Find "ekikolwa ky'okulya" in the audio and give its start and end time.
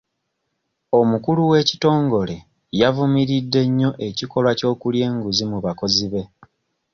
4.07-5.03